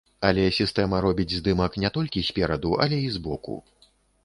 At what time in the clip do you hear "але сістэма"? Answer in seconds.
0.27-1.01